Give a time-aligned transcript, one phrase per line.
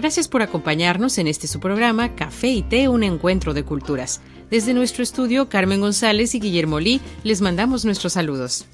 [0.00, 4.22] Gracias por acompañarnos en este su programa Café y Té, un encuentro de culturas.
[4.50, 8.64] Desde nuestro estudio, Carmen González y Guillermo Lee les mandamos nuestros saludos.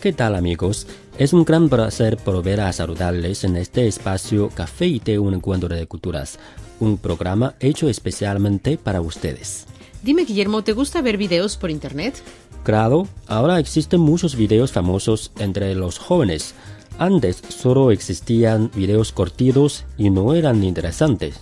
[0.00, 0.86] ¿Qué tal amigos?
[1.18, 5.74] Es un gran placer volver a saludarles en este espacio Café y Té, un encuentro
[5.74, 6.38] de culturas,
[6.78, 9.66] un programa hecho especialmente para ustedes.
[10.04, 12.14] Dime Guillermo, ¿te gusta ver videos por internet?
[12.62, 16.54] Claro, ahora existen muchos videos famosos entre los jóvenes
[16.98, 21.40] antes solo existían videos cortitos y no eran interesantes,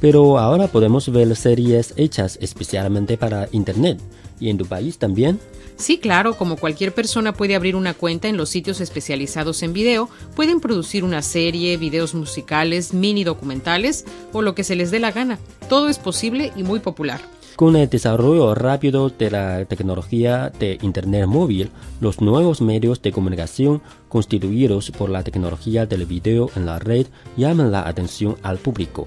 [0.00, 3.98] pero ahora podemos ver series hechas especialmente para Internet.
[4.40, 5.40] ¿Y en tu país también?
[5.76, 10.08] Sí, claro, como cualquier persona puede abrir una cuenta en los sitios especializados en video,
[10.34, 15.12] pueden producir una serie, videos musicales, mini documentales o lo que se les dé la
[15.12, 15.38] gana.
[15.68, 17.20] Todo es posible y muy popular.
[17.58, 21.70] Con el desarrollo rápido de la tecnología de Internet móvil,
[22.00, 27.72] los nuevos medios de comunicación constituidos por la tecnología del video en la red llaman
[27.72, 29.06] la atención al público.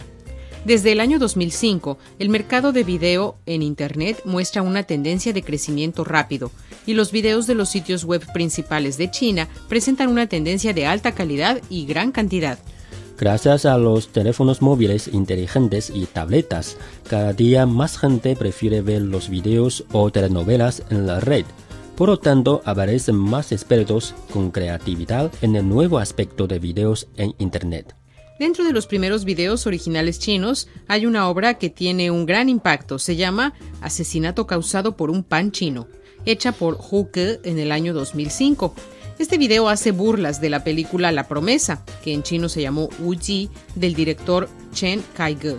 [0.65, 6.03] Desde el año 2005, el mercado de video en Internet muestra una tendencia de crecimiento
[6.03, 6.51] rápido
[6.85, 11.13] y los videos de los sitios web principales de China presentan una tendencia de alta
[11.13, 12.59] calidad y gran cantidad.
[13.21, 16.75] Gracias a los teléfonos móviles inteligentes y tabletas,
[17.07, 21.45] cada día más gente prefiere ver los videos o telenovelas en la red.
[21.95, 27.35] Por lo tanto, aparecen más expertos con creatividad en el nuevo aspecto de videos en
[27.37, 27.95] Internet.
[28.39, 32.97] Dentro de los primeros videos originales chinos hay una obra que tiene un gran impacto.
[32.97, 35.87] Se llama Asesinato causado por un pan chino,
[36.25, 38.73] hecha por Hu Ke en el año 2005.
[39.19, 43.13] Este video hace burlas de la película La Promesa, que en chino se llamó Wu
[43.13, 45.57] Ji, del director Chen Kai-ge.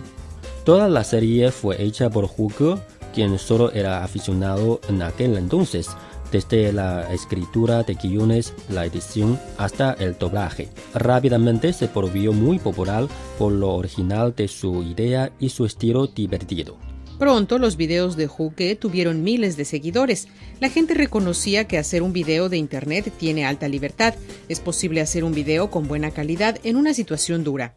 [0.65, 2.75] Toda la serie fue hecha por Hu Ge,
[3.13, 5.89] quien solo era aficionado en aquel entonces,
[6.31, 10.69] desde la escritura de guiones, la edición hasta el doblaje.
[10.93, 16.77] Rápidamente se volvió muy popular por lo original de su idea y su estilo divertido.
[17.19, 20.27] Pronto los videos de Huke tuvieron miles de seguidores.
[20.59, 24.15] La gente reconocía que hacer un video de Internet tiene alta libertad.
[24.49, 27.75] Es posible hacer un video con buena calidad en una situación dura.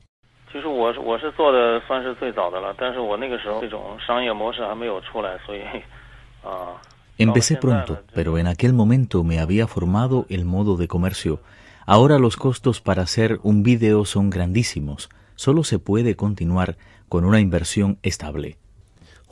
[7.19, 11.41] Empecé pronto, pero en aquel momento me había formado el modo de comercio.
[11.87, 15.09] Ahora los costos para hacer un video son grandísimos.
[15.35, 16.77] Solo se puede continuar
[17.09, 18.59] con una inversión estable.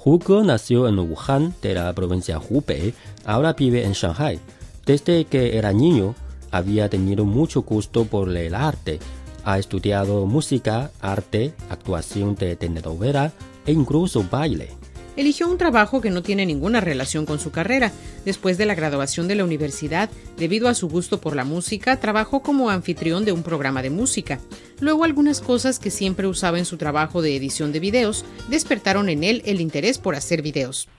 [0.06, 2.92] Hugo nació en Wuhan, de la provincia Hubei,
[3.24, 4.38] ahora vive en Shanghai.
[4.84, 6.14] Desde que era niño,
[6.50, 8.98] había tenido mucho gusto por el arte.
[9.46, 13.32] Ha estudiado música, arte, actuación de telenovela
[13.64, 14.76] e incluso baile
[15.16, 17.92] eligió un trabajo que no tiene ninguna relación con su carrera.
[18.24, 22.42] Después de la graduación de la universidad, debido a su gusto por la música, trabajó
[22.42, 24.40] como anfitrión de un programa de música.
[24.84, 29.24] Luego algunas cosas que siempre usaba en su trabajo de edición de videos despertaron en
[29.24, 30.90] él el interés por hacer videos.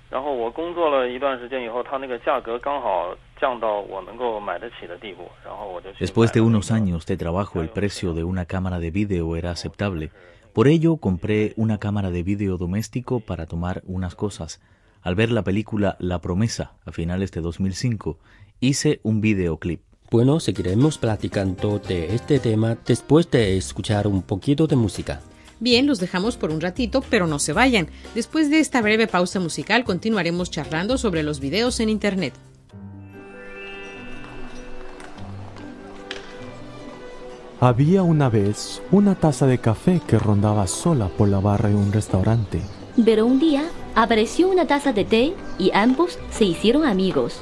[6.00, 10.10] Después de unos años de trabajo, el precio de una cámara de vídeo era aceptable.
[10.52, 14.64] Por ello, compré una cámara de vídeo doméstico para tomar unas cosas.
[15.04, 18.18] Al ver la película La promesa a finales de 2005,
[18.60, 19.82] hice un videoclip.
[20.16, 25.20] Bueno, seguiremos platicando de este tema después de escuchar un poquito de música.
[25.60, 27.90] Bien, los dejamos por un ratito, pero no se vayan.
[28.14, 32.34] Después de esta breve pausa musical continuaremos charlando sobre los videos en Internet.
[37.60, 41.92] Había una vez una taza de café que rondaba sola por la barra de un
[41.92, 42.62] restaurante.
[43.04, 43.66] Pero un día
[43.96, 47.42] apareció una taza de té y ambos se hicieron amigos.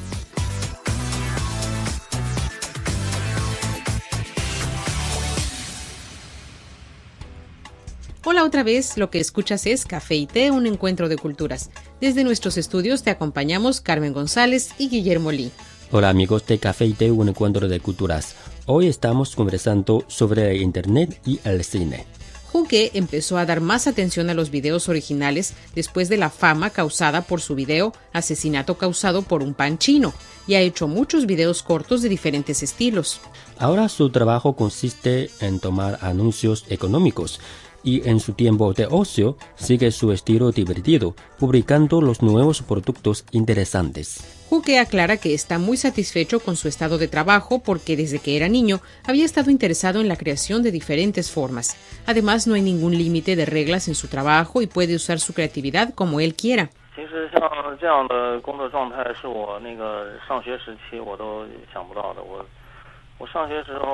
[8.23, 11.71] Hola otra vez, lo que escuchas es Café y Té, un encuentro de culturas.
[11.99, 15.51] Desde nuestros estudios te acompañamos Carmen González y Guillermo Lee.
[15.91, 18.35] Hola amigos de Café y Té, un encuentro de culturas.
[18.67, 22.05] Hoy estamos conversando sobre Internet y el cine.
[22.51, 27.21] Juque empezó a dar más atención a los videos originales después de la fama causada
[27.21, 30.13] por su video Asesinato causado por un pan chino
[30.47, 33.21] y ha hecho muchos videos cortos de diferentes estilos.
[33.57, 37.39] Ahora su trabajo consiste en tomar anuncios económicos
[37.83, 44.41] y en su tiempo de ocio sigue su estilo divertido, publicando los nuevos productos interesantes.
[44.49, 48.49] Juque aclara que está muy satisfecho con su estado de trabajo porque desde que era
[48.49, 51.77] niño había estado interesado en la creación de diferentes formas.
[52.05, 55.93] Además, no hay ningún límite de reglas en su trabajo y puede usar su creatividad
[55.93, 56.69] como él quiera.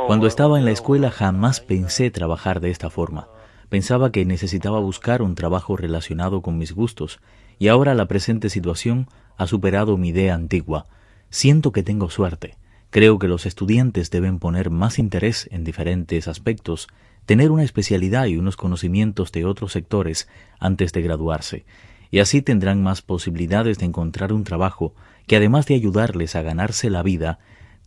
[0.07, 3.27] Cuando estaba en la escuela jamás pensé trabajar de esta forma.
[3.69, 7.19] Pensaba que necesitaba buscar un trabajo relacionado con mis gustos,
[7.59, 10.85] y ahora la presente situación ha superado mi idea antigua.
[11.29, 12.55] Siento que tengo suerte.
[12.89, 16.87] Creo que los estudiantes deben poner más interés en diferentes aspectos,
[17.25, 20.29] tener una especialidad y unos conocimientos de otros sectores
[20.59, 21.65] antes de graduarse,
[22.09, 24.95] y así tendrán más posibilidades de encontrar un trabajo
[25.27, 27.39] que además de ayudarles a ganarse la vida,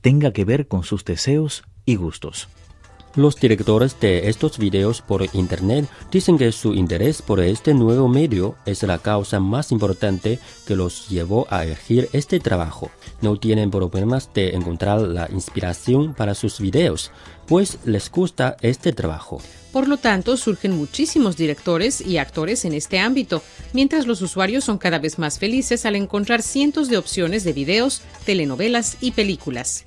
[0.02, 2.48] tenga que ver con sus deseos y gustos.
[3.16, 8.54] Los directores de estos videos por Internet dicen que su interés por este nuevo medio
[8.66, 12.88] es la causa más importante que los llevó a elegir este trabajo.
[13.20, 17.10] No tienen problemas de encontrar la inspiración para sus videos,
[17.48, 19.42] pues les gusta este trabajo.
[19.72, 23.42] Por lo tanto, surgen muchísimos directores y actores en este ámbito,
[23.72, 28.02] mientras los usuarios son cada vez más felices al encontrar cientos de opciones de videos,
[28.24, 29.86] telenovelas y películas.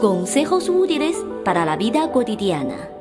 [0.00, 2.95] Consejos útiles para la vida cotidiana.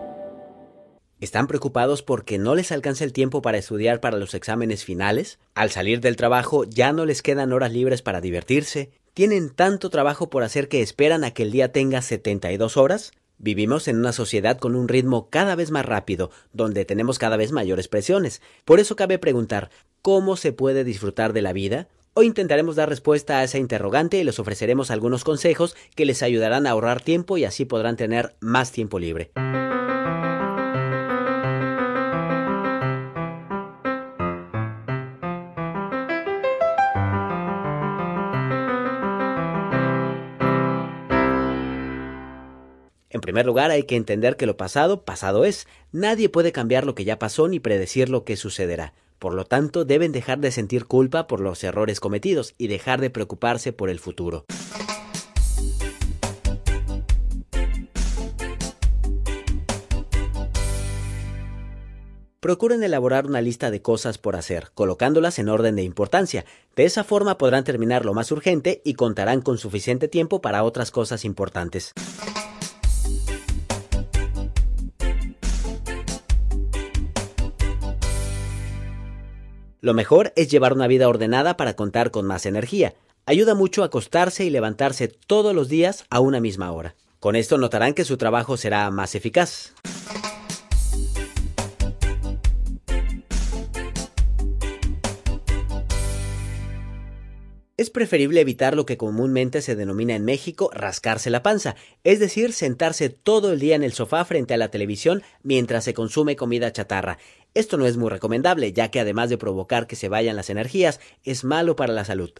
[1.25, 5.39] ¿Están preocupados porque no les alcanza el tiempo para estudiar para los exámenes finales?
[5.55, 8.91] Al salir del trabajo ya no les quedan horas libres para divertirse.
[9.15, 13.11] ¿Tienen tanto trabajo por hacer que esperan a que el día tenga 72 horas?
[13.39, 17.51] Vivimos en una sociedad con un ritmo cada vez más rápido, donde tenemos cada vez
[17.51, 18.43] mayores presiones.
[18.63, 19.71] Por eso cabe preguntar,
[20.03, 21.87] ¿cómo se puede disfrutar de la vida?
[22.13, 26.67] Hoy intentaremos dar respuesta a esa interrogante y les ofreceremos algunos consejos que les ayudarán
[26.67, 29.31] a ahorrar tiempo y así podrán tener más tiempo libre.
[43.25, 45.67] Primer lugar, hay que entender que lo pasado, pasado es.
[45.91, 48.93] Nadie puede cambiar lo que ya pasó ni predecir lo que sucederá.
[49.17, 53.09] Por lo tanto, deben dejar de sentir culpa por los errores cometidos y dejar de
[53.09, 54.45] preocuparse por el futuro.
[62.39, 66.45] Procuren elaborar una lista de cosas por hacer, colocándolas en orden de importancia.
[66.75, 70.91] De esa forma podrán terminar lo más urgente y contarán con suficiente tiempo para otras
[70.91, 71.91] cosas importantes.
[79.85, 82.95] Lo mejor es llevar una vida ordenada para contar con más energía.
[83.27, 86.95] Ayuda mucho a acostarse y levantarse todos los días a una misma hora.
[87.19, 89.75] Con esto notarán que su trabajo será más eficaz.
[97.95, 103.09] Preferible evitar lo que comúnmente se denomina en México rascarse la panza, es decir, sentarse
[103.09, 107.17] todo el día en el sofá frente a la televisión mientras se consume comida chatarra.
[107.53, 110.99] Esto no es muy recomendable, ya que además de provocar que se vayan las energías,
[111.23, 112.31] es malo para la salud.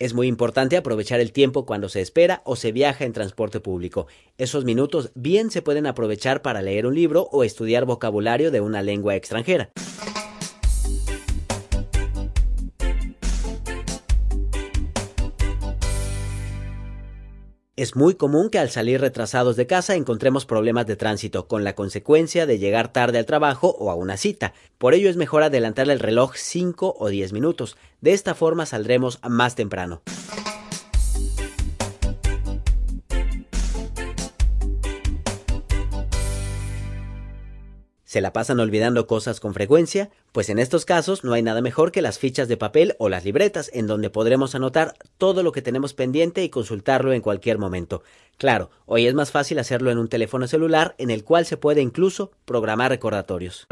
[0.00, 4.06] Es muy importante aprovechar el tiempo cuando se espera o se viaja en transporte público.
[4.38, 8.80] Esos minutos bien se pueden aprovechar para leer un libro o estudiar vocabulario de una
[8.80, 9.72] lengua extranjera.
[17.80, 21.74] Es muy común que al salir retrasados de casa encontremos problemas de tránsito, con la
[21.74, 24.52] consecuencia de llegar tarde al trabajo o a una cita.
[24.76, 27.78] Por ello es mejor adelantar el reloj 5 o 10 minutos.
[28.02, 30.02] De esta forma saldremos más temprano.
[38.10, 40.10] ¿Se la pasan olvidando cosas con frecuencia?
[40.32, 43.24] Pues en estos casos no hay nada mejor que las fichas de papel o las
[43.24, 48.02] libretas, en donde podremos anotar todo lo que tenemos pendiente y consultarlo en cualquier momento.
[48.36, 51.82] Claro, hoy es más fácil hacerlo en un teléfono celular, en el cual se puede
[51.82, 53.68] incluso programar recordatorios.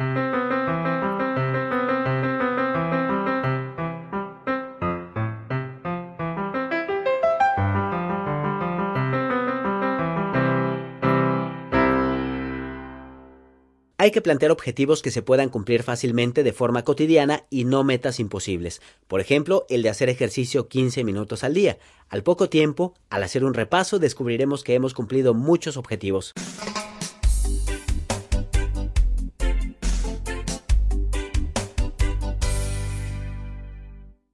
[14.09, 18.21] Hay que plantear objetivos que se puedan cumplir fácilmente de forma cotidiana y no metas
[18.21, 18.81] imposibles.
[19.07, 21.77] Por ejemplo, el de hacer ejercicio 15 minutos al día.
[22.09, 26.33] Al poco tiempo, al hacer un repaso, descubriremos que hemos cumplido muchos objetivos.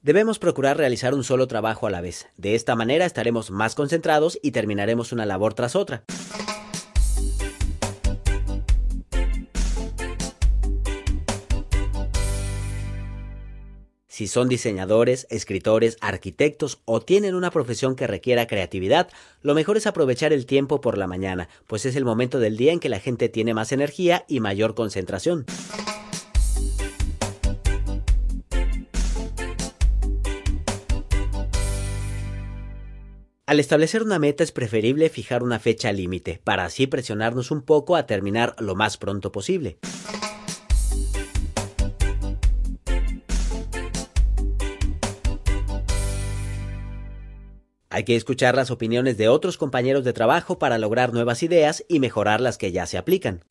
[0.02, 2.28] Debemos procurar realizar un solo trabajo a la vez.
[2.36, 6.04] De esta manera estaremos más concentrados y terminaremos una labor tras otra.
[14.14, 19.09] Si son diseñadores, escritores, arquitectos o tienen una profesión que requiera creatividad,
[19.42, 22.73] lo mejor es aprovechar el tiempo por la mañana, pues es el momento del día
[22.73, 25.47] en que la gente tiene más energía y mayor concentración.
[33.47, 37.97] Al establecer una meta es preferible fijar una fecha límite, para así presionarnos un poco
[37.97, 39.80] a terminar lo más pronto posible.
[47.94, 52.00] Hay que escuchar las opiniones de otros compañeros de trabajo para lograr nuevas ideas y
[52.00, 53.44] mejorar las que ya se aplican.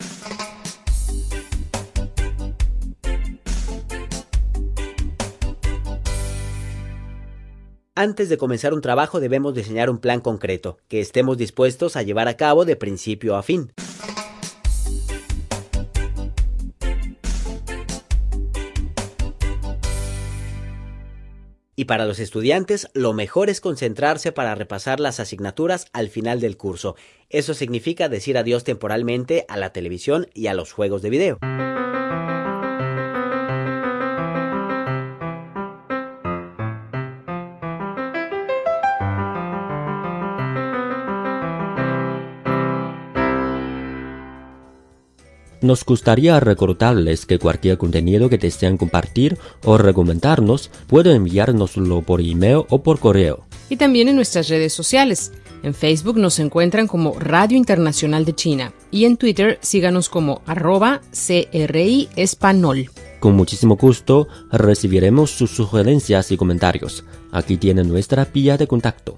[7.95, 12.27] Antes de comenzar un trabajo debemos diseñar un plan concreto, que estemos dispuestos a llevar
[12.27, 13.71] a cabo de principio a fin.
[21.83, 26.55] Y para los estudiantes, lo mejor es concentrarse para repasar las asignaturas al final del
[26.55, 26.95] curso.
[27.29, 31.39] Eso significa decir adiós temporalmente a la televisión y a los juegos de video.
[45.63, 52.65] Nos gustaría recordarles que cualquier contenido que desean compartir o recomendarnos pueden enviárnoslo por email
[52.69, 53.45] o por correo.
[53.69, 55.31] Y también en nuestras redes sociales.
[55.63, 60.99] En Facebook nos encuentran como Radio Internacional de China y en Twitter síganos como arroba
[61.11, 62.89] CRI Espanol.
[63.21, 67.05] Con muchísimo gusto recibiremos sus sugerencias y comentarios.
[67.31, 69.17] Aquí tienen nuestra vía de contacto.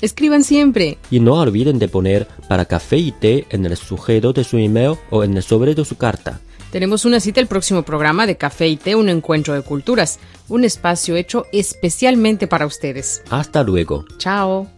[0.00, 0.98] Escriban siempre.
[1.10, 4.96] Y no olviden de poner para café y té en el sujeto de su email
[5.10, 6.40] o en el sobre de su carta.
[6.70, 10.62] Tenemos una cita el próximo programa de Café y Té, un encuentro de culturas, un
[10.62, 13.22] espacio hecho especialmente para ustedes.
[13.28, 14.04] Hasta luego.
[14.18, 14.68] Chao.